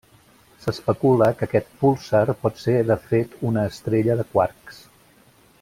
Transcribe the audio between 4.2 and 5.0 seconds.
de quarks.